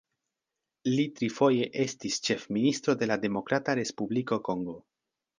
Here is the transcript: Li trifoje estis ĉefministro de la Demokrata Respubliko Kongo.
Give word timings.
Li 0.91 1.03
trifoje 1.17 1.67
estis 1.83 2.17
ĉefministro 2.27 2.95
de 3.01 3.09
la 3.11 3.17
Demokrata 3.27 3.75
Respubliko 3.81 4.39
Kongo. 4.49 4.75